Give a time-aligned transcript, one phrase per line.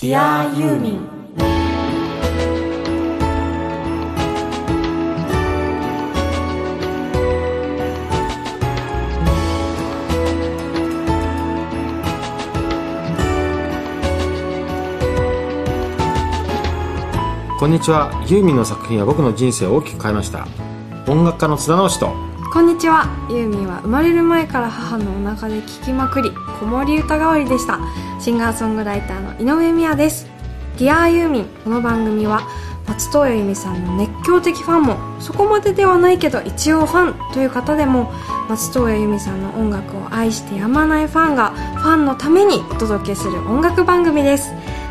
[0.00, 1.06] Dear ユーミン
[17.58, 18.10] こんにちは。
[18.26, 20.48] ユーミンの作品は僕の人生を大きく変えました。
[21.08, 23.06] 音楽家の津田直人こんにちは。
[23.30, 27.78] ユーミンは生まれる前から母のお腹で聴きまくり子守歌代わりでした。
[28.18, 30.26] シンガーソングライターの井上美也です。
[30.76, 32.42] Dear ユーミンこの番組は
[32.88, 38.12] 松任谷由実さんの熱狂的ファンもそこまでではないけど一応ファンという方でも
[38.48, 44.50] 松任谷由実さんの音楽を愛してやまないファンがファンのためにお届けする音楽番組です。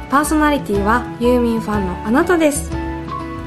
[0.09, 2.71] パーソナリティはユーミンファンのあなたです。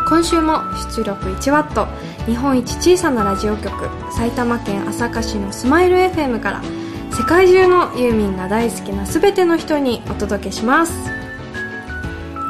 [0.06, 0.58] 今週も
[0.94, 3.72] 出力 1W 日本一小さなラジオ局
[4.12, 6.62] 埼玉県朝霞市のスマイル FM から
[7.10, 10.92] 世界中のユーミンが大好きな全ての人にお届けします。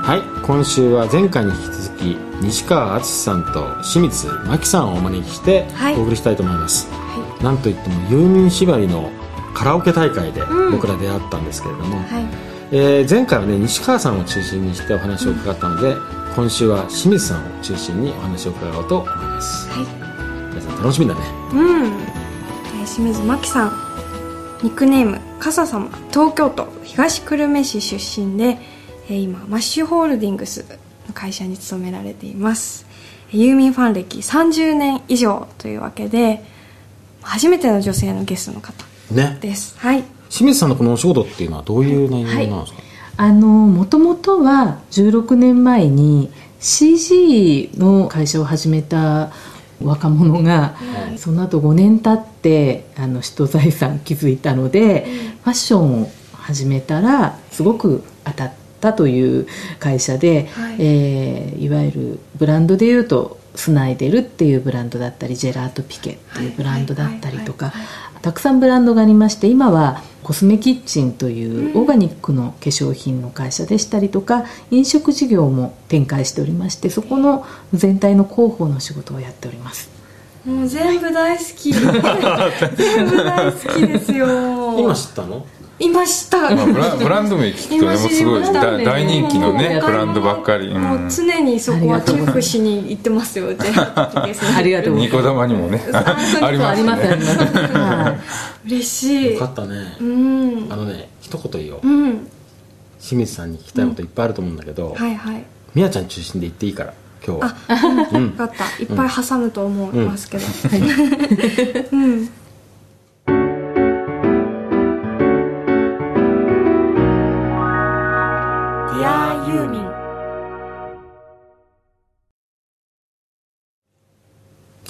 [0.02, 2.02] はい今週は前回に引き続き
[2.42, 5.96] 西川敦さんと清水真希さんをお招きしてはい。
[5.96, 9.10] お送りしたいと思います、はなんといってもユーミン縛りの
[9.54, 10.72] カラオケ大会でうん。
[10.72, 12.24] 僕ら出会ったんですけれども、いはい。
[12.72, 15.96] えー前回はね西川さんを中心にしてお話を伺ったので、
[16.34, 19.68] 今週は清水さんを中心にお話を伺おうと思います。
[19.68, 19.86] はい。
[20.48, 21.20] 皆さん楽しみだね。
[21.52, 23.72] うん、えー清水真希さん
[24.62, 28.58] ニックネーム笠様東京都東久留米市出身で、
[29.08, 30.64] えー今マッシュホールディングス
[31.06, 32.86] の会社に勤められています。
[33.30, 36.44] えーユーミンファン歴30年以上というわけで
[37.22, 39.38] 初めての女性のゲストの方ね。
[39.40, 39.78] です。
[39.78, 40.02] はい。
[40.30, 42.82] 清水さんのこのお仕事っていうのはどういう内容なんですか、
[43.22, 49.30] あのもともとは16年前に CG の会社を始めた
[49.80, 50.74] 若者が、
[51.18, 55.06] その後5年経ってあの首都財産築いたので、
[55.44, 59.46] ファッションを始めたらすごく当たったという
[59.78, 60.74] 会社で、はい。
[60.74, 67.72] いえーいわゆるブランドでいうとスナイデルっていうブランドだったりジェラートピケっていうブランドだったりとか
[68.22, 77.44] たくさんブランドがありまして今はコスメキッチンというオーガニックの化粧品の会社でしたりとか飲食事業も展開しておりましてそこの
[77.74, 79.90] 全体の広報の仕事をやっております。
[80.46, 81.70] もう全部大好き。
[81.74, 81.92] 全
[83.08, 84.78] 部大好きですよ。
[84.78, 85.46] 今知ったの？
[85.78, 86.54] 今知った。
[86.54, 95.16] まあブラブランド名聞くとねもうすごい大大人気のねブランドばっかり、う、もうん常にそこはチェックしに行ってますよで ありがとうございます。
[95.16, 96.98] ニコ玉にもねありますね。
[98.66, 99.32] 嬉しい。
[99.34, 100.66] よかったね、うん。
[100.70, 102.28] あのね一言言おう、うん。
[103.00, 105.44] 清水さんに聞きたいこといっぱいあると思うんだけど、はいはい。
[105.74, 106.94] みやちゃん中心で言っていいから
[107.26, 107.56] 今日は。
[107.68, 108.64] あ、うん、分かった。
[108.82, 110.44] いっぱい挟むと思いますけど、
[111.92, 112.30] うん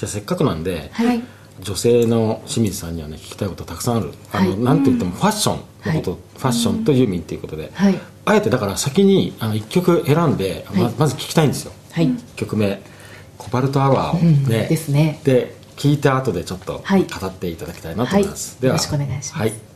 [0.02, 1.22] じゃあせっかくなんで、はい。
[1.60, 4.10] 女性の清水さんにはね聞きたいことたくさんある。
[4.32, 4.58] あの、はい。
[4.58, 5.62] なんといってもファッションの
[6.00, 6.20] こと、はい。
[6.38, 8.00] ファッションとユーミンっていうことで、はい。
[8.24, 10.94] あえてだから先にあの1曲選んで、まはい。
[10.98, 12.08] まず聞きたいんですよ、はい。
[12.08, 12.82] 1曲目
[13.38, 14.20] 「コバルトアワー」を。
[14.20, 14.42] うん。
[14.42, 15.20] ね、ですね。
[15.22, 17.04] で聞いた後でちょっとはい。
[17.04, 19.38] 語っていただきたいなと思います、でははいよろしくお願いします。
[19.38, 19.71] はい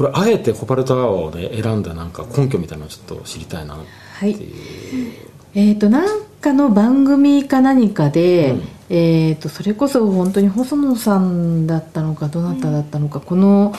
[0.00, 3.84] これあえてコバルトアワーをね選んだなんか根拠みたいなのをちょっと知りたいなって
[4.14, 4.30] はい。
[4.32, 5.12] いう、
[5.54, 8.68] えー、となんかの番組か何かで、うん。
[8.88, 13.74] えー、とそれこそ本当に細野さんだったのかどなただったのか、この、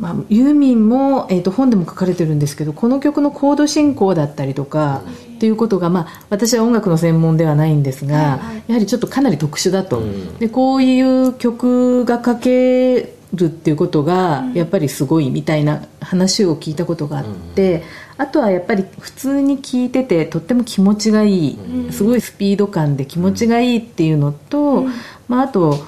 [0.00, 5.02] まあ、ユーミンも、えー、と本でも書かれてるんですけどこの曲のコード進行だったりとか、
[5.36, 8.62] っていうことが、まあ、私は音楽の専門ではないんですが、はいはい。
[8.66, 10.38] やはりちょっとかなり特殊だと、うん。
[10.38, 17.24] でこういう曲が書けるっていうことがやっぱりすごいみたいな話を聞いたことがあっ
[17.54, 17.82] て、
[18.16, 21.58] あとはやっぱり普通に聴いててとっても気持ちがいい、
[21.90, 24.84] すごいスピード感で気持ちがいいっていうのと、
[25.28, 25.78] まあ、あと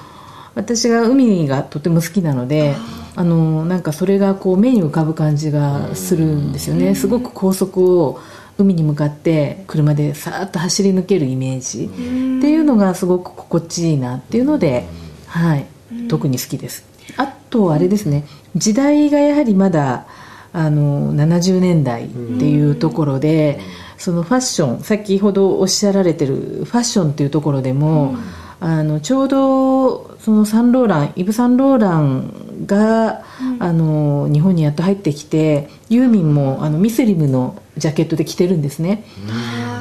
[0.55, 2.75] 私が海がとても好きなので
[3.15, 8.19] あのなんかそれがこう目に浮かぶ感じがするんですよね、すごく高速を
[8.57, 11.85] 海に向かって車でさーっと走り抜けるイメージ。
[11.85, 14.85] っていうのがすごく心地いいなっていうので、
[15.27, 15.65] はい、
[16.07, 16.83] 特に好きです
[17.15, 18.25] あとあれですね。
[18.55, 20.07] 時代がやはりまだ
[20.53, 23.59] あの70年代っていうところで、
[23.97, 28.15] そのファッション先ほどおっしゃられてるファッションっていうところでも、
[28.59, 33.23] あのちょうどそのサンローランイブ・サンローランが、
[33.59, 39.03] あの日本にやっと入ってきてユーミンもあのミスリムのジャケットで着てるんですね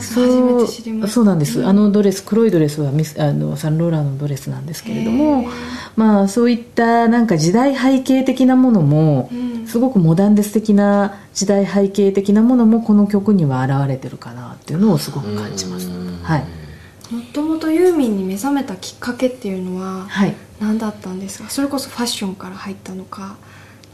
[0.01, 5.47] そうそうなんです、あのドレス黒いドレスはミスあのサンローランのドレスなんですけれども
[5.97, 9.57] まあそういったなんか時代背景的なものも、うん。
[9.67, 15.89] すごくモダンで素敵な時代背景的なものもこの曲には現れてるかなっていうのをすごく感じます。
[16.23, 16.45] はい、
[17.13, 23.37] もともとユーミンに目覚めたきっかけっていうのははい、何だったんですかそれこそファッションから入ったのか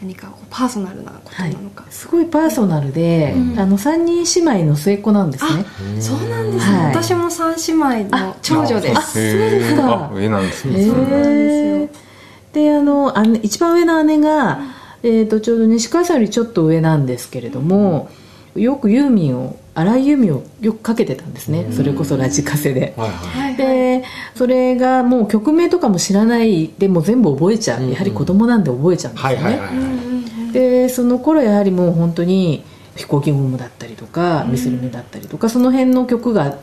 [0.03, 3.59] 何かこうパーソナルなことはいなのか、、すごいパーソナルで、うん。
[3.59, 5.65] あの3人姉妹の末っ子なんですね。
[5.65, 6.87] あそうなんですね、はい。
[6.89, 8.99] 私も三姉妹の長女です。
[8.99, 10.07] あそうですか。
[10.07, 11.89] あ上なんですね、へそうなんですーよ。
[12.53, 14.61] であのあの一番上の姉が、
[15.05, 18.11] えー、とちょうど西川さんよりちょっと上なんですけれども、
[18.57, 22.95] よくユーミンを荒井由実をよくかけてたんですね、それこそラジカセで。
[22.97, 23.19] はいはい。
[23.19, 24.05] はいはいで
[24.35, 29.99] それがもう曲名とかも知らないでもう全部覚えちゃう、うんやはり子供なんで覚えちゃうんですよね、はいはいはいうんうんう
[30.49, 32.63] んでその頃やはりもう本当に
[32.97, 36.59] 飛行機ゴムだったりとかミスルメだったりとか、その辺の曲が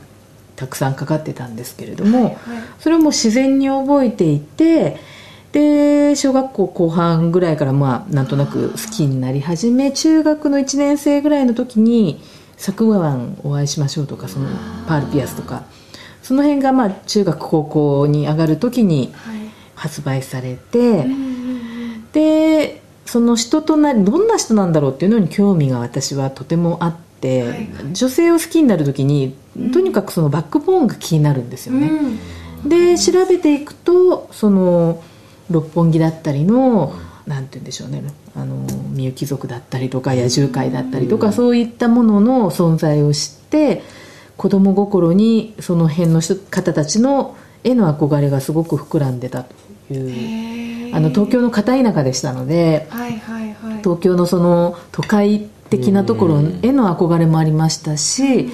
[0.56, 2.38] たくさんかかってたんですけれども、はい
[2.80, 4.98] それをもう自然に覚えていて
[5.52, 12.22] で小学校後半ぐらいからまあなんとなく好きになり始め中学の1年生ぐらいの時に
[12.60, 14.46] 「昨晩お会いしましょう」とかその
[14.88, 15.64] パール・ピアスとか。
[16.22, 19.40] その辺がまあ中学高校に上がる時にはい。
[19.74, 21.30] 発売されて、うんうんうん
[22.12, 27.70] でその人となりどんな人なんだろうっていうのに興味が私はとてもあって、はい。
[27.92, 29.36] 女性を好きになる時に
[29.74, 31.90] とにかくそのバックボーンが気になるんですよね、
[32.66, 35.02] で調べていくとその
[35.50, 36.94] 六本木だったりの
[37.26, 38.04] なんて言うんでしょうね
[38.40, 43.84] あのみゆき族だったりとか野獣会だったりとか、そういったものの存在を知って
[44.38, 50.96] 子供心にその辺の人方たちの絵の憧れがすごく膨らんでたという。
[50.96, 53.78] あの東京の片田舎でしたのではいはいはい。
[53.84, 58.50] 東京のその都会的なところへの憧れもありましたし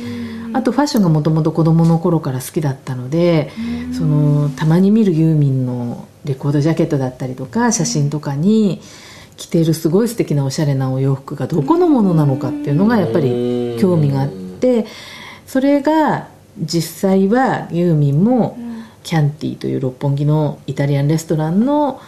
[0.53, 3.51] あとファッションがもともと子供の頃から好きだったので
[3.97, 8.81] そのたまに見るユーミンのレコードジャケットだったりとか写真とかに
[9.37, 14.85] 着ているすごい素敵なおしゃれなお洋服がどこのものなのかっていうのがやっぱり興味があって
[15.45, 16.27] それが
[16.57, 18.57] 実際はユーミンも
[19.03, 22.01] キャンティという六本木のイタリアンレストランの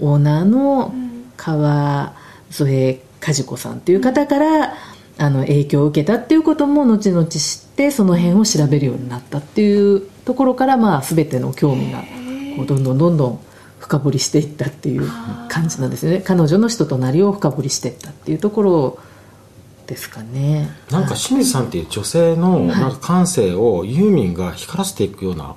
[0.00, 0.94] オーナーの
[1.36, 2.14] 川
[2.50, 4.74] 添和子さんという方から
[5.20, 12.04] あの影響を受けたっていうことも後々知ってその辺を調べるようになったっていうところから、まあ、全ての興味が
[12.56, 13.40] こうどんどんどんどん
[13.88, 15.10] 深掘りしていったっていう
[15.48, 16.20] 感じなんですよね。
[16.20, 18.98] 彼女の人となりを深掘りしていったっていうところ
[19.86, 20.68] ですかね。
[20.90, 25.54] なんか清水さんっていう女性のなんか感性をユーミンが光らせていくような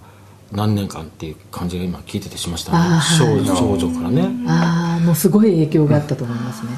[0.53, 2.77] 何年間っていう感じが今聞いててしましたね。
[2.77, 3.39] はい。
[3.41, 4.29] 女少女からね。
[4.47, 6.71] ああもうすごい影響があったと思いますね。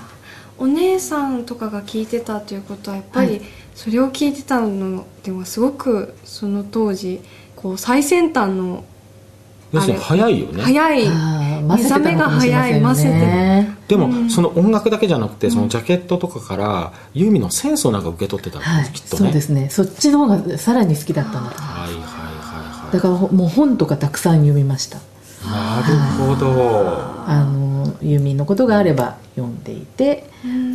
[0.58, 3.42] お姉さんとかが聞いてたということはやっぱりはい。
[3.76, 7.22] それを聞いてたのではすごくその当時
[7.56, 8.86] こう最先端の
[9.74, 10.64] 要するに早いよね。
[10.64, 11.10] 早い。
[11.64, 13.04] 目覚めが早い混ぜ
[13.88, 19.24] てでも、その音楽だけじゃなくてそのジャケットとかからユーミンのセンスをなんか受け取ってたんはいです、きっとね。
[19.24, 19.70] そうですね。
[19.70, 22.94] そっちの方がさらに好きだったんだとはいはいはい。
[22.94, 24.98] だからほもう本とかたくさん読みました。
[24.98, 25.04] は
[25.86, 27.24] いなるほど。
[27.26, 30.30] あのユーミンのことがあれば読んでいて、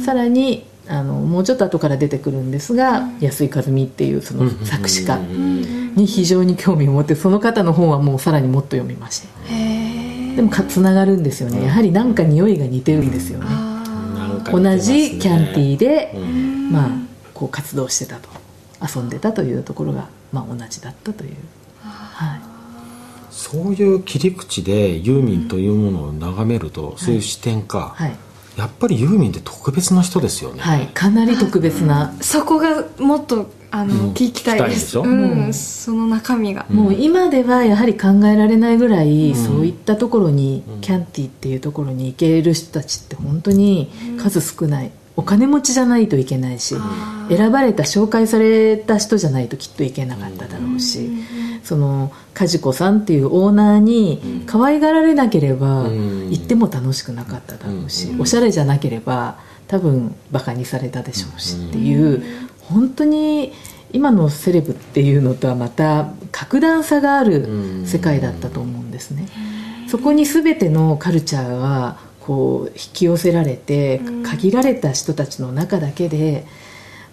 [0.04, 9.28] さらにあのもうちょっと後から出てくるんですが、安井和美っていうその作詞家に非常に興味を持ってその方の本はもうさらにもっと読みました
[10.36, 11.64] でもかつながるんですよね。
[11.64, 13.46] やはりなんか匂いが似てるんですよね、
[14.50, 14.76] 同なん。
[14.76, 16.70] ねじキャンティーで、うん。
[16.70, 16.90] まあ
[17.34, 18.28] こう活動してたと
[18.80, 21.36] 遊んでたというところが、まあ、同じだったという、
[21.82, 22.40] はい、
[23.30, 28.16] そういう切り口でユーミンというものを眺めると、そういう視点か、はい
[28.58, 34.10] やっぱりユーミンって特別な人ですよね、はい、かなり特別な、そこがもっとあの、うん。
[34.12, 34.70] 聞きたい。
[34.70, 35.02] ですしょ？
[35.02, 39.34] うん、その中身が、もう今ではやはり考えられないぐらい、ん。
[39.34, 46.76] そういったところに、キャンティっていうところに行ける人たちって本当に数少ない、お金持ちじゃないといけないし
[47.28, 51.10] 選ばれた紹介された人じゃないときっといけなかっただろうし、
[51.62, 56.30] その梶子さんっていうオーナーに可愛がられなければうん。
[56.30, 58.20] 行っても楽しくなかっただろうし、うん。
[58.20, 62.22] おしゃれじゃなければ多分バカにされたでしょうしっていう
[62.60, 63.52] 本当に
[63.92, 69.28] 今のセレブっていうのとはまた格段差がある世界だったと思うんですね。
[69.88, 76.46] そこに全てのカルチャーはこう引き寄せられて限られた人たちの中だけで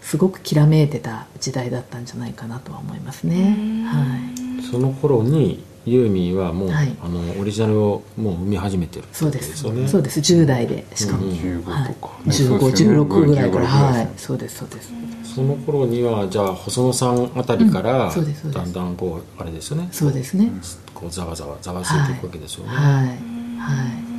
[0.02, 3.86] すごくきらめいてた時代だったんじゃないかなとは思いますね。
[3.88, 6.96] はいその頃にユーミンはもう、はい。
[7.04, 9.56] あのオリジナルをもう生み始めてるそうです。
[9.56, 10.20] そうです。
[10.20, 11.94] 10代でしかも、うん15はい。
[11.94, 12.32] とか、ね。
[12.32, 13.00] そう15、ですよね。
[13.00, 13.68] 16ぐらいから。
[13.68, 14.10] 15ぐらいはい。
[14.18, 14.58] そうです。
[14.58, 14.92] そうです。
[15.36, 18.52] その頃にはじゃあ細野さんあたりから、うん。
[18.52, 19.90] だんだんこうあれですよね。
[19.92, 20.52] そうですね。
[20.94, 23.08] こうざわざわざわついていくわけですよね、はい。
[23.08, 24.15] はい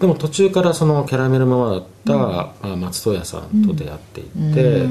[0.00, 4.86] でも途中からそのキャラメルママだった、まあ松任谷さんと出会っていって、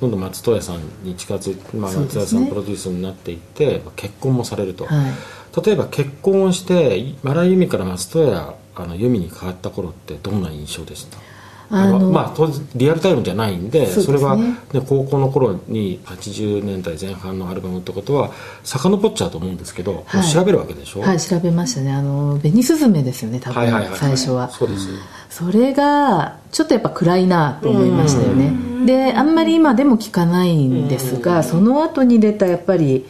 [0.00, 5.64] 今度松任谷さんに近づいて、まあ、松任谷さんプロデュースになっていって結婚もされると、はい。
[5.64, 11.18] 例えば結婚をして荒井由実から松任谷あの由実に変わった頃ってどんな印象でした？
[11.68, 14.56] あのまあ当然リアルタイムじゃないんでそれは、ね、
[14.86, 18.30] 高校の頃に80年代前半のアルバムってことは
[18.62, 20.30] 遡っちゃうと思うんですけど、はい。
[20.32, 21.00] 調べるわけでしょ？
[21.00, 21.92] はい調べましたね。
[21.92, 24.48] あの紅スズメですよね多分、はいはいはい最初は。
[24.50, 24.88] そうです
[25.28, 28.52] それがちょっとやっぱ暗いなと思いましたよね。
[28.86, 33.04] であんまり今でも聞かないんですがその後に出たやっぱり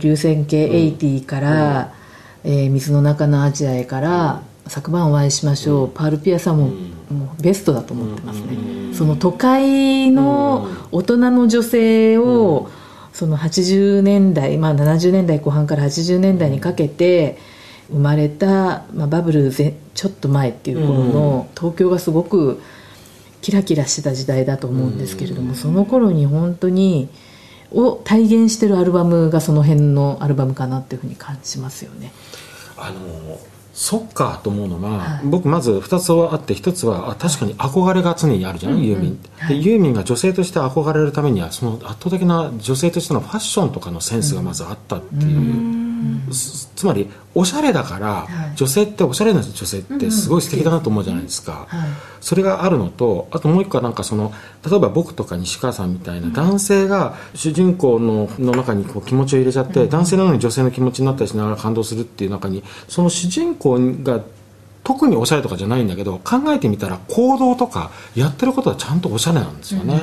[0.00, 1.94] 流線形80から、
[2.44, 6.72] えー水の中のアジアへから昨晩お会いしましょう、パールピアさんも,、
[7.14, 12.70] もうベストだと思ってますね、その都会の大人の女性を、
[13.12, 17.38] その80年代、まあ、70年代後半から80年代にかけて
[17.88, 22.60] 生まれた、まあ、バブルぜちょっと前っていう頃の東京がすごく
[23.40, 27.08] キラキラしてた時代だと思うんですけれどもその頃に本当に
[27.70, 32.12] を体現してるアルバムがその辺のアルバムかなっていうふうに感じますよね。
[32.76, 33.38] あの
[33.74, 35.20] そっかと思うのは、はい。
[35.24, 39.94] 僕まず2つはあって1つはあ確かに憧れが常にあるじゃない、ユーミンって、でユーミン。
[39.94, 46.28] が女性として憧れるためにはその圧倒的な女性としてのファッションとかのセンスがまずあったってい。
[46.28, 48.56] う、つつまりおしゃれだから、はい。
[48.56, 51.88] 女性っておしゃれな女性ってすごい素敵だなと思うじゃないですか、はい。
[52.20, 54.32] それがあるのとあともう一個はなんかその
[54.68, 64.22] 例えば僕とか西川さんみたいな男性が主人公のの中にこう気持ちを入れちゃって、男性なのに女性の気持ちになったりしながら感動するっていう中にその主人公が
[64.82, 70.00] 特におしゃれとかじゃないんだけど考えてみたら行動とかやってることはちゃんとおしゃれなんですよね、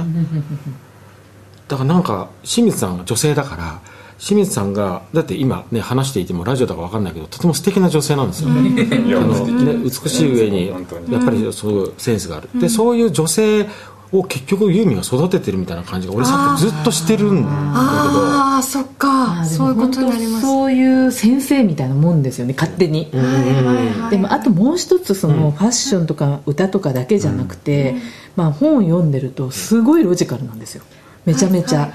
[1.67, 3.79] だからなんか清水さんが女性だから
[4.21, 8.49] 清水さんがだって今ね話していてもラジオだか分かんないけどとても素敵な女性なんですよ。
[8.49, 10.67] ね、あのね、美しい上に
[11.11, 13.67] やっぱりそういうセンスがある、でそういう女性
[14.11, 19.43] を結局ユーミンが育ててるみたいな感じが俺さっきずっとしてるんだああそっか。
[19.43, 20.41] そういうことになります。
[20.41, 23.07] 本当そういう先生みたいなもんですよね勝手に。
[23.07, 23.25] けど、うん。
[23.25, 24.11] はいはいはい。
[24.11, 27.95] でもあともう一つそのファッションとか歌とかだけじゃなくて、
[28.35, 30.83] まあ、本を読んでるとすごいロジカルなんですよ
[31.25, 31.91] めちゃめちゃ、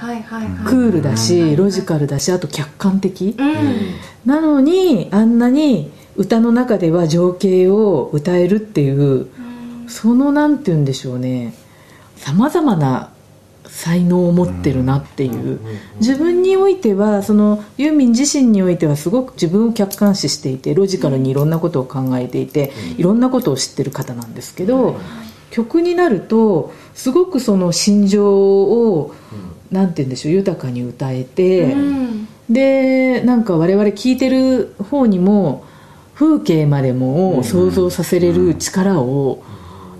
[0.66, 3.50] クールだしロジカルだしあと客観的、うん。
[4.24, 9.28] なのにあんなに歌の中では情景を歌えるっていう
[9.88, 11.54] そのなんて言うんでしょうね。
[12.16, 13.10] さまざまな
[13.66, 15.60] 才能を持ってるなっていう。
[15.98, 24.98] 自分においてはそのユーミン自身においてはすごく自分を客観視していてロジカルにいろんなことを考えていていろんなことを知ってる方なんですけど
[25.50, 29.14] 曲になるとすごくその心情を
[29.70, 31.72] なんて言うんでしょう豊かに歌えて。
[31.72, 32.28] うん。
[32.48, 35.64] でなんか我々聞いてる方にも
[36.14, 39.42] 風景までも想像させれる力を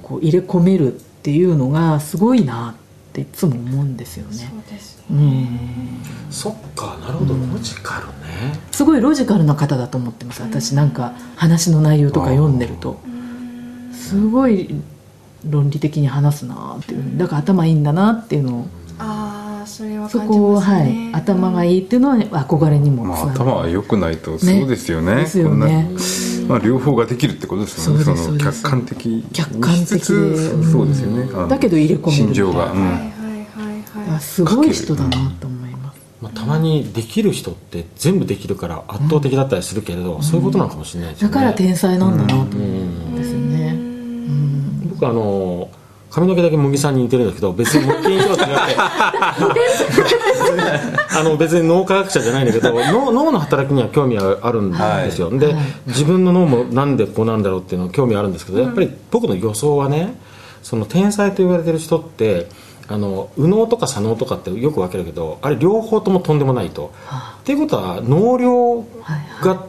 [0.03, 2.76] こう入れ込めるっていうのがすごいな
[3.11, 4.35] っていつも思うんですよね。
[4.37, 5.49] そうですうん。
[6.31, 7.35] そっかなるほど。
[7.35, 10.75] ロジカルね、すごいロジカルな方だと思ってます私。
[10.75, 13.00] なんか話の内容とか読んでると。
[13.93, 14.75] すごい
[15.49, 18.67] 論理的に話すなっていうだから頭いいんだなっていうのを
[18.99, 21.11] ああそれはそ感じこを、ますね。
[21.12, 23.41] はい、頭がいいっていうのは憧れにもまあ、つながる。
[23.41, 25.17] 頭は良くないとそうですよね。
[25.17, 25.91] ですよね。
[26.49, 28.05] まあ、両方ができるってことですよね。
[28.05, 32.12] その客観的客観的そうですよね、だけど入れ込める。
[32.12, 32.81] 心情が、うん。
[32.81, 35.11] はいはいはいはいあすごい人だな
[35.41, 36.00] と思います。
[36.23, 41.35] まあ、たまにできる人って全部できるから圧倒的だったりするけれど、そういうことなのかもしれないですよね。
[41.35, 42.35] だから天才なんだなと。
[42.35, 42.53] 思ううん。
[42.55, 43.05] んです
[44.99, 45.71] 僕あの
[46.11, 48.76] 髪の毛だけ茂木さんに似てるんだけど別に茂木にしろってなって。
[51.19, 55.55] あの別に脳科学者じゃないんだけど脳脳の働きには興味はあるんですよ、で、
[55.87, 60.15] 自分の脳もなんでこうなんだろうっていうの興味あるんですけどやっぱり僕の予想はね
[60.62, 62.49] その天才と言われてる人って
[62.88, 66.93] あの右脳とか左脳とかってよく分けるけどあれ両方ともとんでもないと。
[67.41, 68.85] っていうことは脳量
[69.43, 69.65] が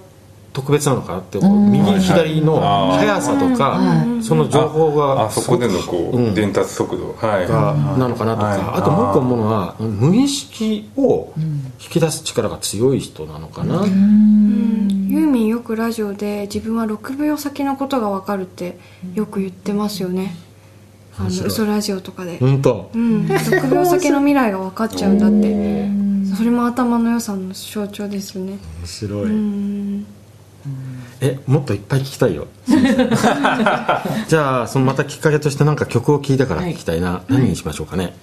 [0.58, 3.80] 特別なのかなって、右左の速さとか、
[4.24, 6.34] その情報があそこでのこう、うん。
[6.34, 7.14] 伝達速度。
[7.14, 7.48] はい。
[7.48, 8.60] がなのかなとか、はい。
[8.80, 18.80] あともう一個思うのは無意識を引き出す力が強い人なのかな、ユーミンよくラジオで自分は6秒先のことが分かるって
[19.14, 20.36] よく言ってますよね。
[21.20, 22.40] あの嘘ラジオとかで。
[22.40, 22.90] 本当。
[22.96, 23.28] うん。
[23.30, 26.36] 6秒先の未来が分かっちゃうんだって。
[26.36, 28.58] それも頭の良さの象徴ですね。
[28.80, 30.17] 面白い、うん
[31.20, 32.48] えもっといっぱい聞きたいよ。
[34.28, 38.14] じゃあそのまたきっかけとしてなんか曲を聴いてから聞きたいな、何にしましょうかね、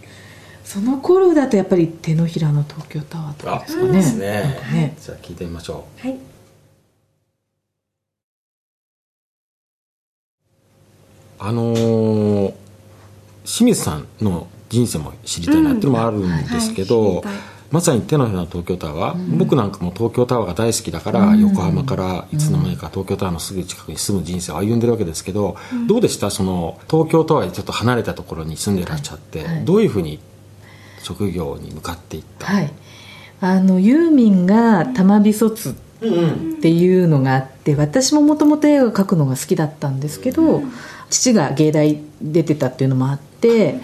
[0.64, 3.92] その頃だとやっぱり手のひらの東京タワーとかですかね。
[3.92, 4.26] ですね。
[4.72, 6.06] ねじゃあ聞いてみましょう。
[6.06, 6.18] はい。
[11.38, 12.54] あのー
[13.44, 17.28] 清水さんの人生も知りたいなっていうのもあるんですけど、うん。
[17.28, 25.56] はいまさに手のひらの東京タワー、僕なんかも東京タワーが大好きだから、横浜からいつの間にか東京タワーのすぐ近くに住む人生を歩んでるわけですけど、
[25.88, 26.30] どうでした？
[26.30, 29.48] その東京タワーにちょっと離れたところに住んでらっしゃって、はい。
[29.56, 30.20] はいどういうふうに
[31.02, 32.72] 職業に向かっていった、はい。
[33.40, 35.74] あのユーミンが玉美卒っ
[36.60, 40.62] ていうのがあって私ももともと絵を描くのが好きだったんですけど、
[41.10, 43.80] 父が芸大出てたっていうのもあって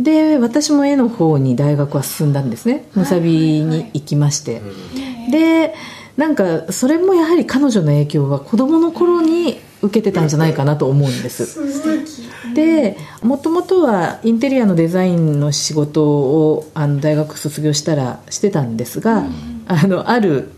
[0.00, 2.88] で私も絵の方に大学は進んだんですね。
[2.94, 4.62] むさびに行きまして。
[5.30, 5.74] で
[6.16, 11.60] なんかそれもやはり彼女の影響は子供の頃に受けてたんじゃないかなと思うんです。
[12.54, 19.26] でもともとはインテリアのデザインの仕事をあの大学卒業したらしてたんですが、
[19.66, 20.52] あのある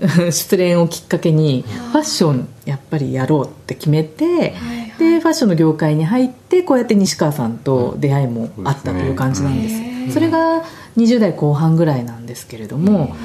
[0.30, 4.54] 失恋をきっかけにファッションやっぱりやろうって決めて、
[5.00, 9.68] でファッションの業界に入ってこうやって西川さんと出会いもあったという感じなんで
[10.10, 10.62] す、それが
[10.98, 13.16] 20代後半ぐらいなんですけれども、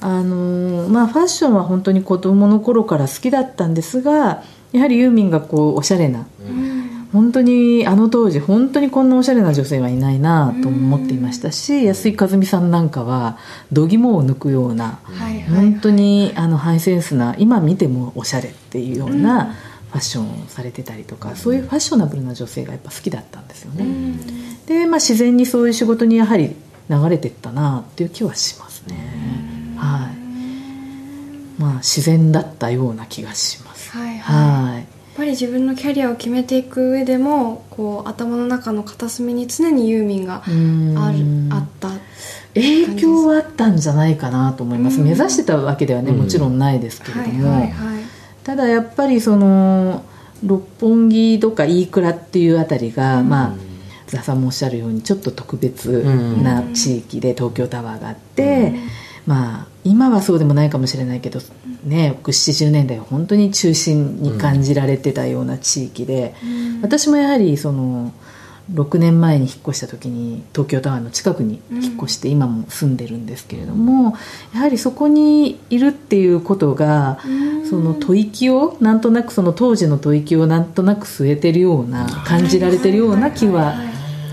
[0.00, 6.26] あのまあ、ファッションは本当に子供の頃から好きだったんですがやはりユーミンがこうおしゃれな、
[7.12, 13.38] 本当にあの当時本当にこんなおしゃれな女性はいないなと思っていましたし安井和美さんなんかは
[13.70, 14.98] 度肝を抜くような、
[15.54, 23.84] 本当にあのハイセンスな今見てもおしゃれっていうようなファッションをされてたりとか、そういうファッショナブルな女性がやっぱ好きだったんですよね、
[24.66, 26.54] で、まあ、自然にそういう仕事にやはり
[26.88, 28.96] 流れてったなっていう気はしますね、
[29.76, 31.60] はい。
[31.60, 33.90] まあ自然だったような気がします。
[33.90, 34.72] はいはい。
[34.72, 34.76] はい。
[34.76, 34.84] やっ
[35.16, 41.52] ぱり自分のキャリアを決めていく上でもこう頭の中の片隅に常にユーミンがあるうん。
[41.52, 41.90] あった
[42.54, 45.04] 影響はあったんじゃないかなと思います、うん。
[45.04, 48.01] 目指してたわけではねもちろんないですけれはいども、はいはい
[48.44, 50.04] ただやっぱりその
[50.44, 53.54] 六本木とか飯倉っていうあたりが、まあ
[54.06, 56.02] ザさんもおっしゃるようにちょっと特別
[56.42, 58.74] な地域で東京タワーがあって、
[59.26, 61.40] まあ今はそうでもないかもしれないけど
[61.84, 66.34] ね70年代は本当に中心に感じられてたような地域で、
[66.82, 68.12] 私もやはりその
[68.72, 74.16] 6年前に引っ越した時に東京タワーの近くに引っ越して今も住んでるんですけれども、
[74.54, 77.18] やはりそこにいるっていうことが、
[77.68, 83.74] その吐息をなんとなくその当時の吐息をなんとなく据えてるような感じられてるような気は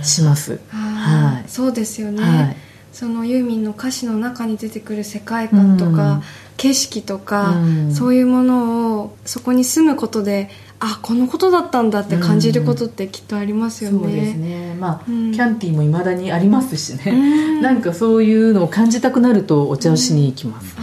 [0.03, 0.59] します。
[0.69, 1.49] はい。
[1.49, 2.55] そうですよね、はい。
[2.93, 6.23] そのユーミンの歌詞の中に出てくる世界観とか、うん。
[6.57, 7.93] 景色とか、うん。
[7.93, 10.49] そういうものをそこに住むことで
[10.81, 14.75] あこのことだったんだって感じることってきっとありますよね、そうですね。
[14.79, 15.31] まあ、うん。
[15.33, 17.61] キャンティーもいまだにありますしね、うん。
[17.61, 20.77] なんかそういうのを感じたくなるとお茶をしに行きます、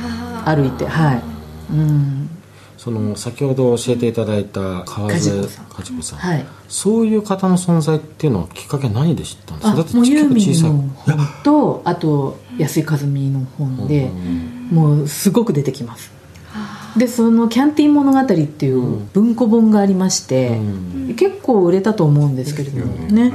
[0.44, 0.86] 歩いて。
[0.86, 1.22] はい、
[1.72, 2.28] うん、
[2.76, 5.64] その先ほど教えていただいた川梶添子さん。
[5.66, 6.46] 梶子さん、はい。
[6.68, 14.10] そういう方の存在っていうのはきっかけ何で知ったんですあかだって結構ンの本とあと安井和美の本で、
[14.70, 16.15] もうすごく出てきます
[16.96, 20.58] でその「キャンティー物語」っていう文庫本がありまして、
[21.16, 23.32] 結構売れたと思うんですけれどもね、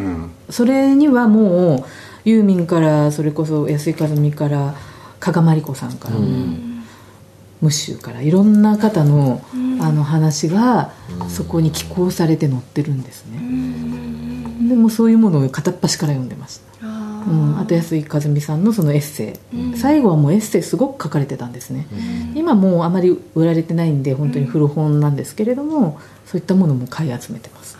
[0.49, 1.83] それにはもう
[2.25, 4.75] ユーミンからそれこそ安井和美から
[5.19, 6.21] 加賀まりこさんからも、
[7.61, 9.41] ムッシュからいろんな方の,、
[9.79, 10.91] あの話が
[11.29, 16.70] そこに寄稿されて載ってるんですね、でもそういうものを片っ端から読んでました。
[16.70, 16.70] あ
[17.27, 21.87] うん、あと安井和美さんのそのエッセイ、最後はもうエッセイすごく書かれてたんですね、
[22.35, 27.77] 今もうあまり売られてないんで本当に古本なんですけれども、そういったものも買い集めてます。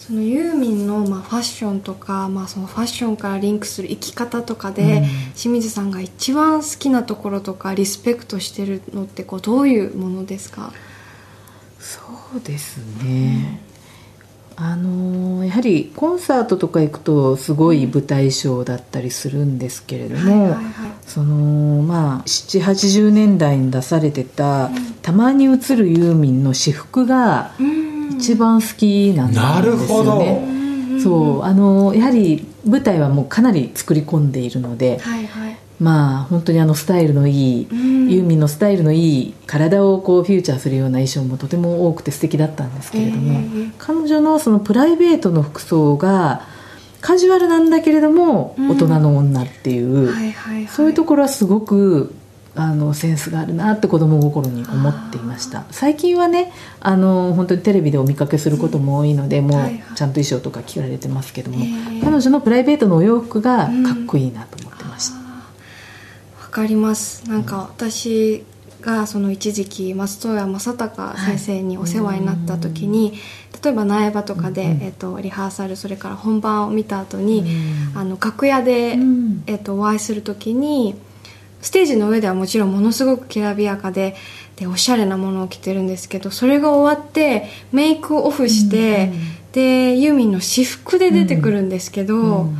[0.00, 5.04] そのユーミンの、まあ、ファッションとか、まあ、そのファッションからリンクする生き方とかで、
[5.36, 10.72] 清水さんが一番好きなところとかリスペクトしてるのってこうどういうものですか？
[11.78, 12.00] そ
[12.36, 13.60] うですね、
[14.64, 24.70] あのやはりコンサートとか行くとすごい舞台ショーだったりするんですけれども、はいはいはいそのまあ780年代に出されてた、
[25.02, 27.50] たまに映るユーミンの私服が
[28.16, 30.22] 一番好きなんですよね、なるほど。
[31.02, 35.51] そうあのやはり舞台はもうかなり作り込んでいるので、はいはい
[35.82, 46.46] まあ本当にあのスタイルのいい、んユーミンのスタイルのいい体をこうフューチャーするような衣装もとても多くて素敵だったんですけれども、ええ彼女のそのプライベートの服装が
[47.00, 50.14] カジュアルなんだけれどもうん大人の女っていう、
[50.68, 52.14] そういうところはすごく
[52.54, 55.64] あのセンスがあるなって子供心に思っていました。
[55.72, 59.64] 最近はねあの本当にテレビでお見かけすることも多いので、もうはい。
[59.64, 63.70] はいちゃんと衣装とか着られてますけども、へー彼女のプライベートのお洋服がか
[64.02, 64.72] っこいいなと思って。
[64.72, 64.81] ました、わ
[66.52, 67.28] かります。
[67.28, 68.44] なんか私
[68.80, 73.14] がその一時期松任谷正隆先生にお世話になった時に、
[73.64, 77.44] 例えば苗場とかで、えっとリハーサルそれから本番を見た後に、
[77.94, 79.42] あの楽屋で、うん。
[79.46, 80.94] えっとお会いする時に
[81.62, 84.14] ステージの上ではもちろんものすごくきらびやかで
[84.56, 89.10] でおしゃれなものを着てるんですけどそれが終わってメイクオフして、
[89.52, 92.50] でユーミンの私服で出てくるんですけど、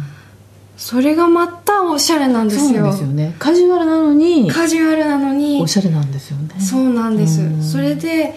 [0.82, 2.86] それがまたおしゃれなんですよ。
[2.86, 3.36] ですよね。
[3.38, 6.60] カジュアルなのにカジュアルなのにおしゃれなんですよね。
[6.60, 7.62] そうなんです、うん。
[7.62, 8.34] それで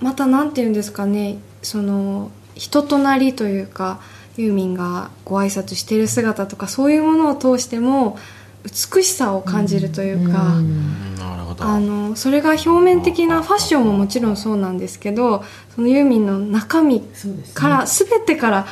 [0.00, 1.38] またなんて言うんですかね。
[1.62, 4.00] その人となりというか
[4.36, 8.18] ユーミンがご挨拶している姿とかそういうものを通しても
[8.64, 11.14] 美しさを感じるというか、うん。
[11.14, 11.64] なるほど。
[11.64, 15.44] あのそれが表面的なファッションももちろんそうなんですけど
[15.76, 17.54] そのユーミンの中身そうですね。
[17.54, 18.66] から、全てから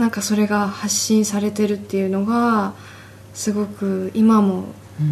[0.00, 2.72] なんかそれが発信されてるっていうのが
[3.34, 4.64] すごく今も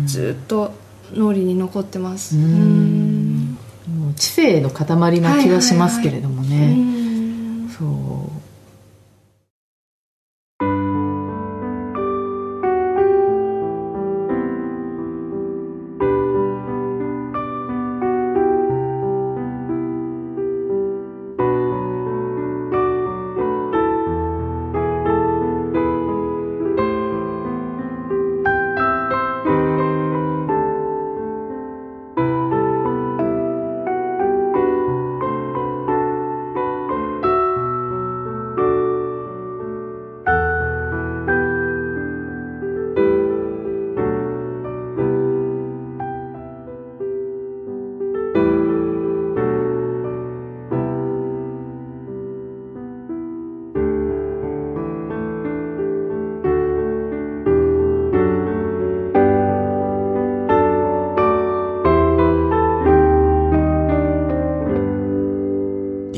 [0.06, 0.72] ずっと
[1.12, 2.36] 脳裏に残ってます。
[2.36, 2.44] うん。
[2.44, 3.58] うん。
[4.00, 6.74] もう知性の塊な気がしますけれどもね、う
[7.66, 8.37] んそう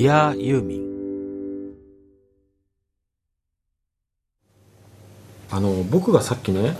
[0.00, 1.74] ディアユーミン。
[5.50, 6.74] あの僕がさっきね、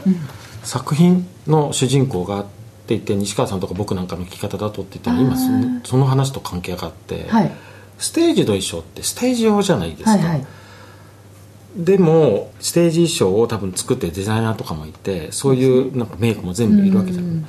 [0.62, 2.48] 作品の主人公がって
[2.88, 7.52] 言って西川さんとか僕なんかの聞き方だとって言ったら今そのその話と関係があって、はい。
[7.98, 10.46] ステージの衣装ってステージ用じゃないですか、はいはい。
[11.76, 17.44] でもステージ衣装を多分作ってるデザイナーとかもいてそういうなんかメイクも全部いるわけじゃない、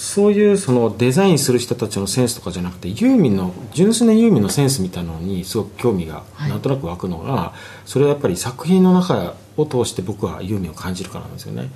[0.00, 7.52] そういうそのデザインする人たちのセンスとかじゃなくてユーミンの純粋なユーミンのセンスみたいなのにすごく興味がなんとなく湧くのが、
[7.84, 11.70] それはやっぱり作品の中を通して僕はユーミンを感じるからなんですよね。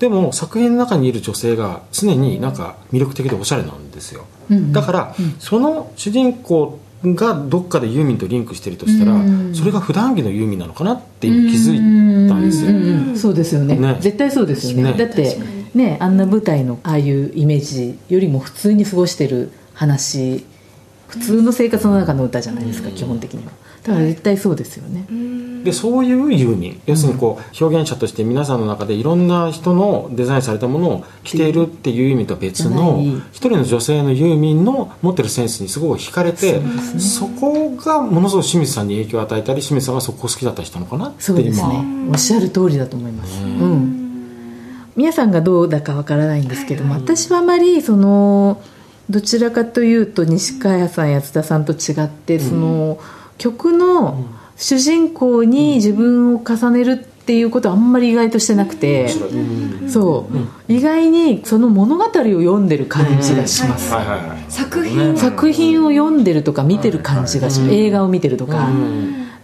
[0.00, 4.24] でも作品の中にいる女性が常になんか魅力的でおしゃれなんですよ、
[4.72, 9.20] だから、その主人公がどっかでユーミンとリンクしてるとしたら、
[9.54, 13.08] それが普段着のユーミンなのかなって今気づいたんですよ、うん。
[13.10, 13.16] うん。
[13.16, 13.76] そうですよね。
[13.76, 13.98] ね。
[14.00, 14.92] 絶対そうですよね。
[14.92, 14.98] ね。
[14.98, 15.38] だって
[15.74, 20.44] ねあんな舞台のああいうイメージよりも普通に過ごしてる話
[21.08, 23.52] 普通の生活の中の歌じゃないですか、基本的には。
[23.82, 25.06] だから絶対そうですよね、
[25.64, 36.60] でそういうユーミン要するにこう表現者として皆さんの中でいろんな人のデザインされたものを着ているっていう意味とは別の一人の女性のユーミンの持ってるセンスにすごく惹かれて
[36.98, 42.10] そ,、こがものすごく清水さんに影響を与えたり清水さんがそこを好きだったりしたのかなってそうです今ね。
[42.10, 43.77] おっしゃる通りだと思います、うん
[44.98, 48.60] 皆さんがどうだかわからないんですけども、私はあまりその
[49.08, 52.98] どちらかというと西川さんや津田さんと違って、その
[53.38, 54.24] 曲の
[54.56, 59.08] 主人公に自分を重ねるっていうことはあんまり意外としてなくて、
[59.88, 60.28] そ
[60.68, 64.44] う、意外にその物語を読んでる感じがします、はいはいはい。
[64.48, 68.68] 作品作品を読んでるとか見てる感じがします、映画を見てるとか、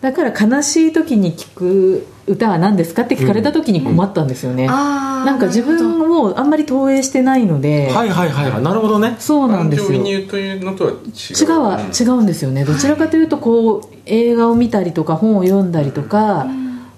[0.04, 8.50] だから悲しい時に聴く歌は何ですかって聞かれた時に困ったんですよね、あーなんか自分をあんまり投影してないので、はいはいはい。
[8.50, 9.16] はいなるほどね。
[9.18, 9.88] そうなんですよ。
[9.88, 10.98] 感情移入というのとは違う。
[10.98, 12.66] 違うは違うんですよね。
[12.66, 16.46] どちらかというとこう映画を見たりとか本を読んだりとか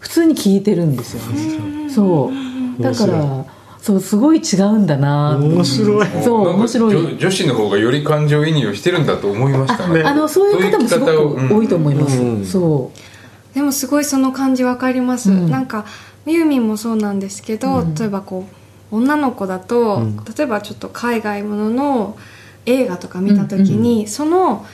[0.00, 1.88] 普通に聞いてるんですよね。
[1.88, 2.32] そ
[2.78, 2.82] う。
[2.82, 3.44] だから
[3.86, 5.38] そうすごい違うんだな。
[5.38, 6.06] 面白い。
[6.20, 6.96] そう面白い。
[6.96, 10.02] 女女子の方がより感情移入をしてるんだと思いましたね。
[10.02, 12.44] あのそういう方もすごく多いと思います、うん。
[12.44, 13.54] そう。
[13.54, 15.48] でもすごいその感じわかります、うん。
[15.48, 15.86] なんか
[16.26, 18.48] ユーミンもそうなんですけど、例えばこ
[18.90, 20.02] う女の子だと、
[20.36, 22.16] 例えばちょっと海外ものの
[22.64, 24.66] 映画とか見た時に、その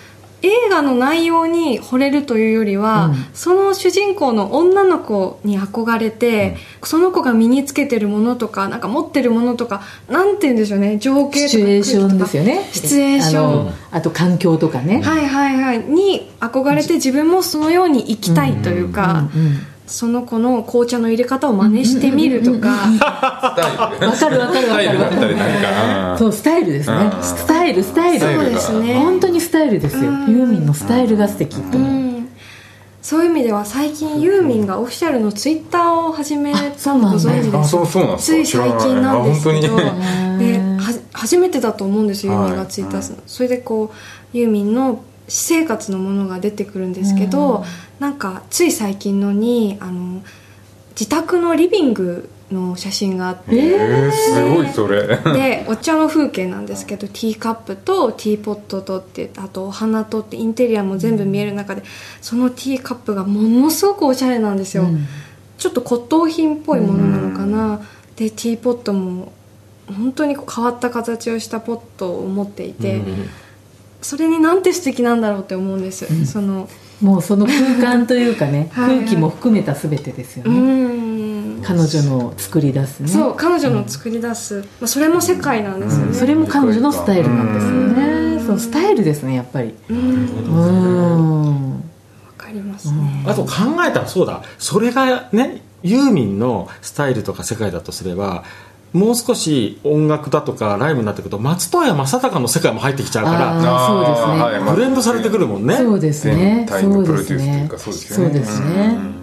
[0.42, 3.14] 映画の内容に惚れるというよりは、うん。
[3.32, 12.68] その主人公の女の子に憧れて、その子が身につけてるものとかなんか持ってるものとかなんて言うんでしょうね情景とかシチュエーションですよね。
[12.72, 13.74] シチュエーション。
[13.90, 15.00] あと環境とかね。
[15.02, 15.78] はいはいはい。
[15.80, 25.34] に憧れて自分もそのように生きたいというか、うんうんその子の紅茶の入れ方を真似してみるとか、スタイルわかるわかるわかる。
[25.36, 26.96] かそうスタイルですね。
[26.96, 28.94] うんスタイルスタイルそうですね。
[28.94, 30.02] 本当にスタイルですよ。
[30.02, 30.24] ユうん。
[30.24, 31.90] ーミンのスタイルが素敵とう思う、
[32.20, 32.28] ん。
[33.02, 39.76] そういう意味では最近ユーミンがオフィシャルのツイッターを始めたのご存知あですそうそうなんですかつい最近なんですけど。
[39.76, 39.92] では
[41.12, 43.92] 初めてだと思うんですよユーミンがツイッターするの、それでこ
[44.34, 47.64] うユーミンの私生活のものが出てくるんですけど、
[48.02, 50.24] なんかつい最近のにあの
[50.90, 55.06] 自宅のリビングの写真があって、えー、すごいそれ。
[55.06, 61.84] でお茶の風景なんですけどティーカップとティーポットとってあとお花とってインテリアも全部見える中で
[62.20, 65.06] そのティーカップがものすごくおしゃれなんですよ、うん。
[65.56, 67.80] ちょっと骨董品っぽいものなのかな、
[68.16, 69.32] でティーポットも
[69.86, 73.30] 本当に変わった形をしたポットを持っていて、うん。
[74.02, 76.68] それになんて素敵なんだろうって思うんです、その
[77.02, 78.98] もうその空間というかね はいはい。
[79.00, 80.58] 空気も含めた全てですようね、
[81.58, 81.62] ん。
[81.62, 83.08] 彼女の作り出すね。
[83.08, 88.42] そう彼女の作り出す、まあ、それも世界なんですよね、それも彼女のスタイルなんですよね。
[88.46, 89.74] そうスタイルですねやっぱり。
[89.90, 90.00] うんう
[91.50, 91.70] ん。
[91.70, 91.76] わ
[92.36, 93.50] かりますね、あと考
[93.86, 94.42] えたらそうだ。
[94.58, 98.44] それがねユーミンのスタイルとか世界だとすれば
[98.92, 104.70] もう少し音楽だとかライブになってくると松任谷正隆の世界も入ってきちゃうからそうですね。
[104.70, 105.76] ブレンドされてくるもんね。
[105.76, 106.34] そうですね。
[106.34, 108.34] 全タイムそうプロデュースというですねかそうですよね。
[108.34, 109.22] そうですね。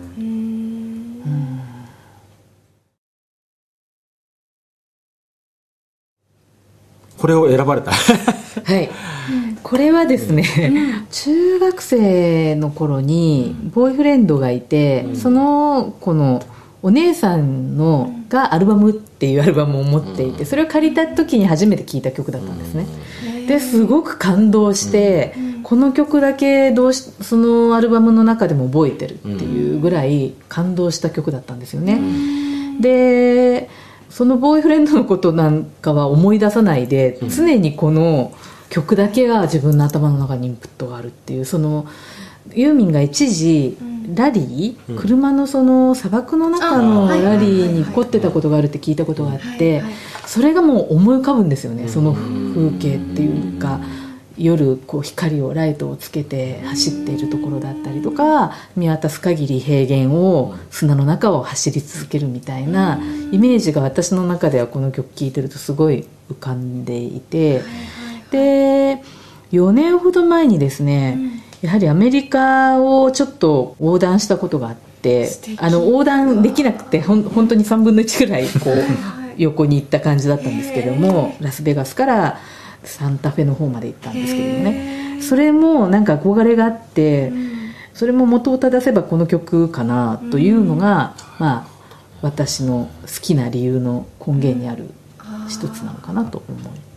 [7.20, 7.92] これを選ばれた。
[8.64, 8.90] はい、
[9.62, 10.44] これはですね、
[11.12, 16.42] 中学生の頃にボーイフレンドがいて、その子の
[16.82, 22.86] お姉さんのがアルバムっていうアルバムを持っていてそれを借りた時に初めて聴いた曲だったんですね、
[23.48, 32.00] ですごく感動して、この曲だけどうしそのアルバムの中でも覚えてるっていうぐらい感動した曲だったんですよね、
[32.80, 33.70] で
[34.10, 38.32] そのボーイフレンドのことなんかは思い出さないで、常にこの
[38.70, 41.88] 曲だけが自分の頭の中にインプットがあるっていうその
[42.54, 43.78] ユーミンが一時、
[44.14, 49.84] ラリー、車のその砂漠の中のラリーに凝ってたことがあるって聞いたことがあって、
[50.26, 53.80] それがもう思い浮かぶんですよね、その風景っていうか
[54.40, 63.00] 夜こう光をライトをつけて走っているところだったりとか見渡す限り平原を砂の中を走り続けるみたいな
[63.32, 67.62] イメージが私の中ではこの曲聴いてるとすごい浮かんでいて
[68.32, 69.04] で
[69.52, 71.18] 4年ほど前にですね、
[71.62, 78.76] やはりアメリカをちょっと横断したことがあってあの横断できなくてほん本当に3分の1ぐらいこう
[79.38, 82.40] 横に行った感じだったんですけれどもラスベガスから
[82.84, 85.22] サンタフェの方まで行ったんですけれどもね。
[85.22, 87.32] それもなんか憧れがあって
[87.94, 91.80] それも元を正せばこの曲かなというのが、まあ
[92.22, 94.90] 私の好きな理由の根源にある
[95.50, 96.89] 一つなのかなと思います、うん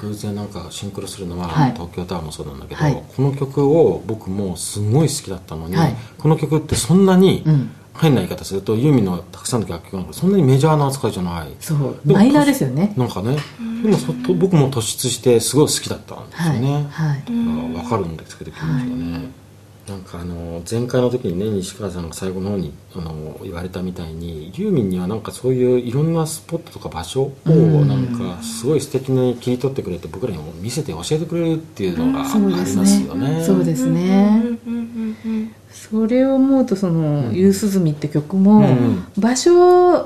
[0.00, 1.72] 偶然なんかシンクロするのは、はい。
[1.72, 3.02] 東京タワーもそうなんだけど、はい。
[3.16, 5.96] この曲を僕もすごい好きだったのに、はい。
[6.18, 7.70] この曲ってそんなに、うん。
[7.94, 11.54] 変な言い方するとユーミンのたくさんの楽曲なんかそんなにメジャーな扱いじゃない。
[11.60, 12.00] そう。
[12.06, 12.94] でもマイナーですよね。
[12.96, 13.36] なんかね
[13.82, 16.84] でもそと僕も突出してすごい好きだったんですよね、はい。
[16.84, 17.18] はい。
[17.18, 19.30] だから分かるんですけど気持ちがね、
[19.88, 33.38] なんかあの前回の時にね西川さんが最後の方にあの言われたみたいにユーミンにはなんかそういういろんなスポットとか場所をなんかすごい素敵に切り取ってくれて僕らにも見せて教えてくれるっていうのがありそうですますよね。
[33.38, 33.44] ね。
[33.44, 34.42] そうですね、
[35.72, 39.52] それを思うとその「夕涼み」って曲も、うん場所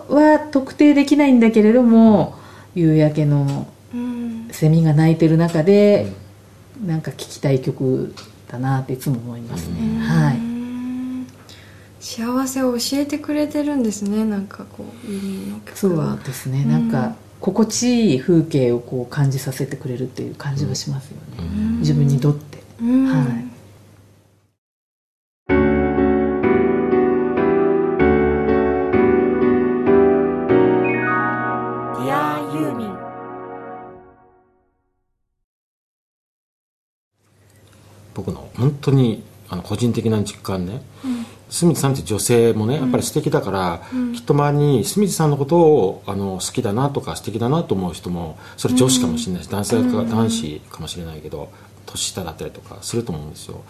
[0.09, 2.35] は特定できないんだけれども、
[2.75, 4.49] 夕焼けのうん。
[4.53, 6.13] セミが鳴いてる中で、
[6.85, 8.15] なんか聴きたい曲
[8.51, 10.37] だなっていつも思いますね、はい。
[10.37, 10.57] うん
[11.99, 14.25] 幸せを教えてくれてるんですね。
[14.25, 16.15] なんかこうのそ曲は。
[16.15, 16.65] うですね。
[16.65, 21.49] なんか心地いい風景をこう感じさせてくれるっていう感じはしますよね、
[21.81, 23.07] 自分にとって、うん。
[23.07, 23.46] はい
[38.87, 40.83] 当にあの個人的な実感ね、
[41.49, 43.83] 住地さんって女性もねやっぱり素敵だから、
[44.15, 51.51] きっと周りに住地さんのことをあの好きだなとか素敵だなと思う人もそれ女子かもしれないし、男性か、男子かもしれないけど
[51.87, 53.63] 年下だったりとかすると思うんですよ。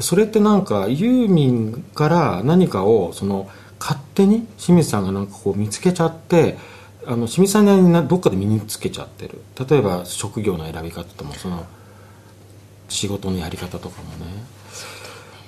[0.00, 6.58] それってなんかユーミンから何かをその勝手に清水さんがなんかこう見つけちゃって
[7.06, 9.40] あの清水さんなりになどっかで身につけちゃってる。
[9.68, 11.66] 例えば職業の選び方ともその
[12.88, 14.59] 仕事のやり方とかもね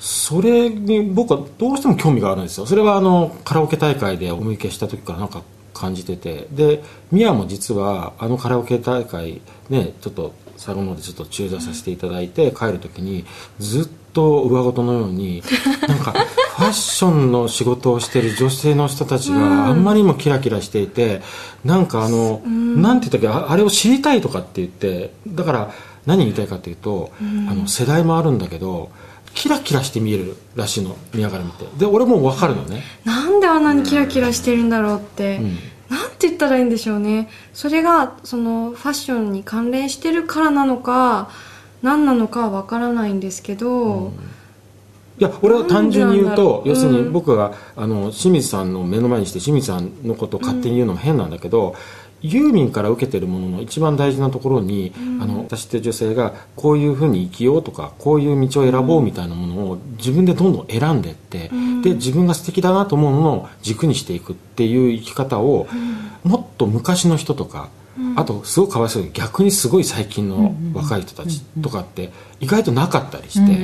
[0.03, 2.67] それに僕はどうしても興味があるんですよ。
[2.67, 6.49] それはあのカラオケ大会でお見受けした時からなんか感じてて。
[6.51, 13.25] で宮も実はあのカラオケ大会ねちょっと最後の方でちょっと中座させていただいて帰る時に
[13.61, 15.41] ずっと上事のように
[15.87, 16.13] なんか
[16.57, 21.23] ファッションの仕事をしてる女性の人たちがあんまりにもキラキラしていて
[21.65, 25.71] なんかあのなんて言ったっけああれを知りたいとかって言ってだから
[26.07, 28.91] 何言いたいかっていうとあの世代もあるんだけど
[29.35, 31.67] キラキラして見えるらしいの見ながら見て。
[31.79, 35.59] で俺も分かるのね、なんであんなにキラキラしてるんだろうって、うん。
[35.89, 37.29] なんて言ったらいいんでしょうね。
[37.53, 41.31] それがそのファッションに関連してるからなのか
[41.83, 44.13] 何なのかは分からないんですけど、
[45.19, 47.13] いや俺は単純に言うと要するにうん。
[47.13, 51.75] 僕があの清水さんの目の前にして清水さんのことを勝手に言うのも変なんだけど、
[52.23, 61.51] ユーミンから受けてるものの一番大事なところに、あの私って女性がこういうふうに生きようとかこういう道を選ぼうみたいなものを自分でどんどん選んでって、
[61.83, 65.67] で自分が素敵だなと思うものを軸にしていくっていう生き方を、
[66.23, 67.69] もっと昔の人とか、
[68.17, 73.55] あとすごくかわいそうに逆にすごい最近の若い人たちとかって意外となかったりして、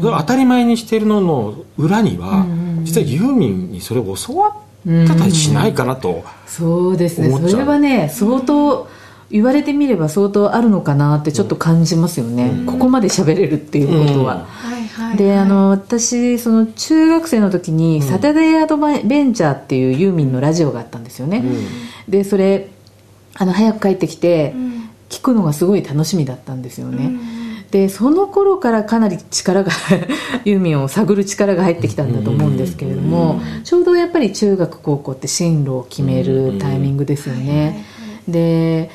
[0.00, 2.46] それを当たり前にしているのの裏には、
[2.82, 7.30] 実はユーミンにそれを教わってたりしないかなと、そうですね。
[7.30, 8.88] それはね相当
[9.30, 21.42] 言われてみれば相当あるのかなってちょっと感じますよね、ここまで喋れるっていうことは、はいはいであの私その中学生の時に「サタデーアドベンチャー」っていうユーミンのラジオがあったんですよね、
[22.08, 22.68] でそれ
[23.34, 24.54] あの早く帰ってきて
[25.08, 27.12] 聞くのがすごい楽しみだったんですよね、
[27.70, 29.70] でその頃からかなり力が
[30.44, 37.84] ユーミンを探る力が入ってきたんだと思うんですけれども、ちょうどやっぱり中学高校って進路を決めるタイミングですよね、
[38.26, 38.90] で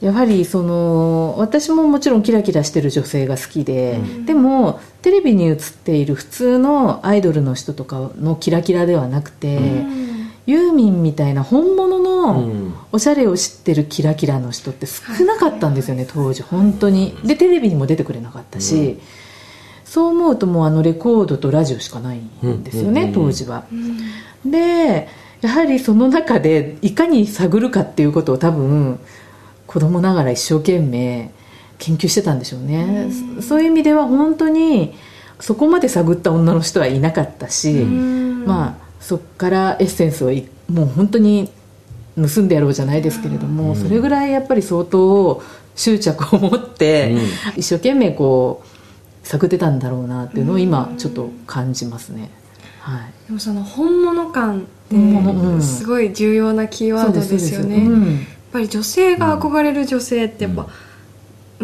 [0.00, 9.84] やはりその私ももちろんキラキラしてる女性が好きで、でもテレビに映っている普通のアイドルの人とかのキラキラではなくて、
[10.46, 12.04] ユーミンみたいな本物うん。
[12.24, 17.16] のおしゃれを知ってるキラキラの人って少なかったんですよね当時本当に。
[17.24, 18.98] でテレビにも出てくれなかったし、
[19.84, 23.64] そう思うともうあのレコードとラジオしかないんですよね、うん当時は、
[24.44, 25.08] で
[25.40, 28.98] やはりその中でいかに探るかっていうことを多分
[29.66, 31.30] 子供ながら一生懸命
[31.78, 34.94] 研究してたんでしょうね、そういう意味では本当に
[35.40, 41.50] そこまで探った女の人はいなかったし、まあそこからエッセンスをいもう本当に
[42.16, 45.42] 盗んでやろうじゃないですけれども、それぐらいやっぱり相当
[45.76, 47.14] 執着を持って、
[47.54, 52.30] 一生懸命こう探ってたんだろうなっていうのを今ちょっと感じますね、
[52.80, 53.26] はい。
[53.26, 54.96] でもその本物感って
[55.62, 57.92] すごい重要なキーワードですよね、やっ
[58.52, 60.68] ぱり女性が憧れる女性ってやっぱ、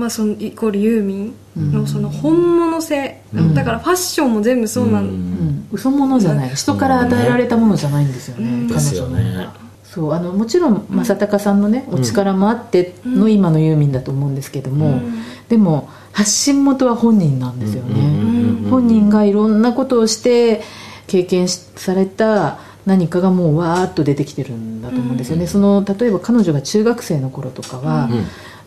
[0.00, 3.20] まあそのイコールユーミンのその本物性、
[3.54, 6.54] だからファッションも全部そうなん、うん、嘘物じゃない。
[6.54, 9.48] 人から与えられたものじゃないんですよね、彼ですよ女のね。
[9.84, 15.00] そうあのもちろん正隆さんのね、お力もあっての今のユーミンだと思うんですけども、
[15.48, 20.62] でも発信元は本人なんですよね、本人がいろんなことをして
[21.08, 28.08] 経験しされた何かがもうわーっと出てきてるんだと思うんですよね、その例えば彼女が中学生の頃とかは、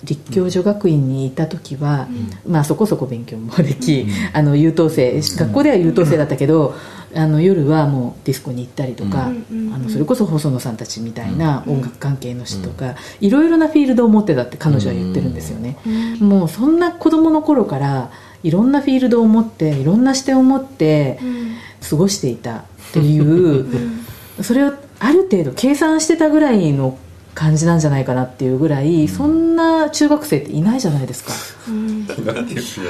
[0.04, 2.08] 立教女学院にいた時は、
[2.48, 6.76] まあそこそこ勉強もでき、あの優等生学校では優等生だったけど、
[7.16, 15.78] あの夜はもうディスコに行ったりとか、あのそれこそ細野さんたちみたいな音楽関係の人とか、いろいろなフィールドを持ってたって彼女は言ってるんですよね、
[16.20, 18.12] もうそんな子供の頃から
[18.44, 21.20] いろんなフィールドを持っていろんな視点を持って
[21.90, 22.64] 過ごしていたっ
[22.94, 23.66] ていう、
[24.42, 26.98] それをある程度計算してたぐらいの
[27.34, 31.32] 感じなんじゃないかなっていうぐらい、そんな中学生っていないじゃないですか。
[32.26, 32.42] な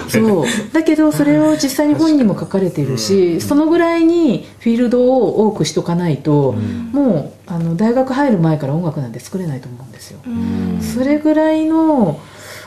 [0.02, 0.10] ん。
[0.10, 0.46] そう。
[0.74, 10.20] だけどそれを実際に本にも書かれているし、そのぐらいにフィールドを多くしとかないと、もうあの大学入る前から音楽なんて作れないと思うんですよ、
[10.82, 12.20] それぐらいの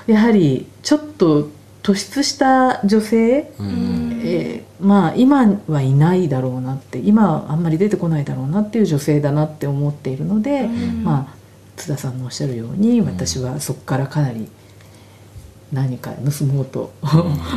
[0.07, 1.51] やはりちょっと
[1.83, 10.69] 突出した女性、えーまあ今はいないだろうなって今はあんまり出てこないだろうなっていう女性だなって思っているので、
[11.03, 11.37] まあ
[11.77, 14.49] 津田さんのおっしゃるように私はそこからかなり
[15.73, 16.93] 何か盗もうと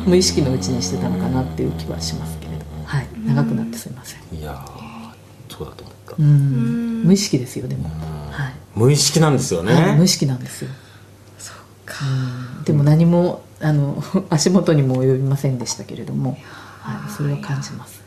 [0.05, 4.89] 無意識のうちにしてたのかなっていう気はしますけれど、はい、長くなってすいません、いやー
[5.49, 7.89] そうだと思った、うん、無意識ですよでも、
[8.31, 8.53] はい。
[8.75, 9.97] 無意識なんですよね、はい。
[9.97, 10.71] 無意識なんですよ。
[12.01, 12.63] うん。
[12.63, 16.37] でも何もあの 足元にも及びませんでしたけれども、
[16.81, 18.01] はい、それを感じます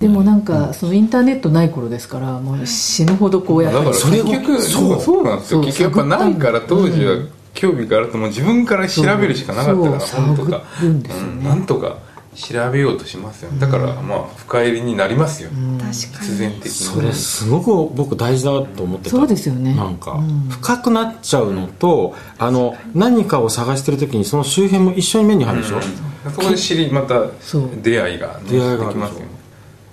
[0.00, 5.00] でもなんかそのインターネットない頃ですからもう死ぬほどこうやってだから結局そう。
[5.00, 5.60] そうなんですよ。
[5.62, 7.16] 結局やっぱないから当時は
[7.54, 10.64] 興味があるともう自分から調べるしかなかったから本とか。
[10.76, 11.10] 探るんね。
[11.10, 11.44] うん。
[11.44, 11.98] なんとか
[12.34, 13.50] 調べようとしますよ。
[13.60, 15.50] だからまあ深入りになりますよ。
[15.50, 15.92] 確かに。
[15.92, 19.10] 必然的にそれすごく僕大事だと思ってた。
[19.10, 19.74] そうですよね。
[19.74, 20.48] なんか、うん。
[20.48, 25.80] 深くなっちゃうのと、あの何かを探してる時にその周辺も一緒に目に入るでしょ、
[26.30, 27.22] そこで知りまた
[27.82, 29.26] 出会いがね出会いができますよ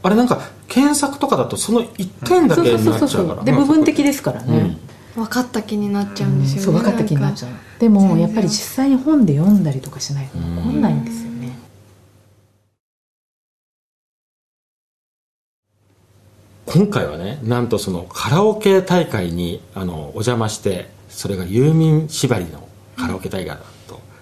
[0.03, 3.43] あれなんか検索とかだとその一点だけになっちゃうから。
[3.43, 4.77] で部分的ですからね、
[5.15, 6.65] 分かった気になっちゃうんですよね。
[6.65, 7.51] そう分かった気になっちゃう。
[7.79, 11.51] でもやっぱり実際に本で読んだりとかしないと分かんないんですよね。
[16.65, 23.57] 今回はねなんとそのカラオケ大会にあのお邪魔してそれがユーミン縛りのカラオケ大会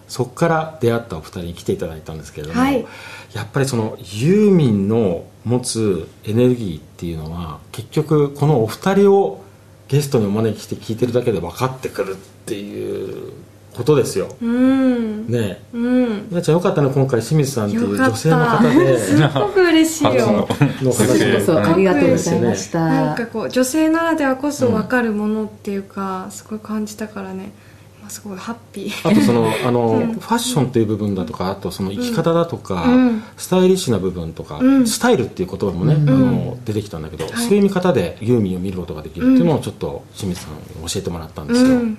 [0.10, 2.86] そこから出会ったお二人に来ていただいたんですけれども、はい。
[3.34, 9.44] やっぱりそのユーミンの持つエネルギーっていうのは結局このお二人を
[9.88, 13.34] ゲストにお招きして聞いてるだけで分かってくるっていう
[13.76, 15.28] ことですよ、うん。
[15.28, 15.38] ね。
[15.38, 16.28] えうん。
[16.30, 18.98] みなちゃんよかったね今回清水さんっていう女性の方で。
[18.98, 20.12] すっごく嬉しいよ。
[20.50, 27.52] 初のの女性話そうありがとうございました、なんかこう女性ならではこそ分かるものっていうか、すごい感じたからね。
[27.52, 27.69] 今
[28.10, 29.10] すごいハッピー。
[29.10, 33.24] あとその あの、ファッションっていう部分だとかあとその生き方だとか、うん。
[33.38, 34.88] スタイリッシュな部分とか、うん。
[34.88, 41.98] スタイルっていう言葉もね、あの出てきたんだけど、そういう見方でユーミンを見ることができるっていうのをちょっと清水さんに教えてもらったんですよ、うん。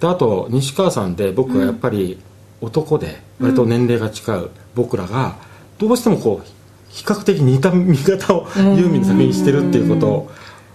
[0.00, 2.18] であと西川さんで僕はやっぱり
[2.60, 4.40] 男で割と年齢が近い
[4.74, 5.36] 僕らが
[5.78, 6.48] どうしてもこう
[6.88, 10.30] 比較的似た見方をユーミンの作品にしてるっていうこと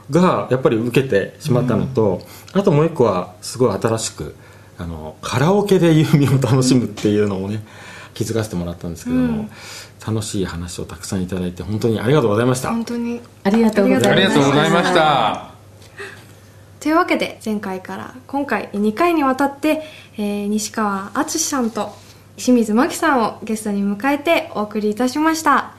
[0.10, 2.22] がやっぱり受けてしまったのと、
[2.54, 4.36] あともう一個はすごい新しく
[4.78, 7.64] あのカラオケでユーミンを楽しむっていうのをね
[8.14, 9.50] 気づかせてもらったんですけども、
[10.06, 13.22] 楽しい話をたくさんいただいて本当にありがとうございました、本当に。
[13.44, 15.52] ありがとうございますありがとうございました。
[16.80, 19.84] というわけで前回から今回2回にわたって、
[20.18, 21.92] えー西川敦さんと
[22.38, 25.74] 清水真希さんをゲストに迎えてお送りいたしました。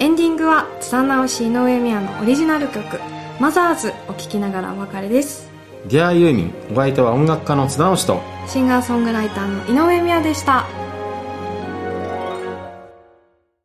[0.00, 2.98] エンディングは津田直し井上美也のオリジナル曲
[3.38, 5.49] 「マザーズ」を聴きながらお別れです
[5.86, 10.89] ディアユーミンお相手は音楽家の津田直とシンガーソングライターの井上美也でした。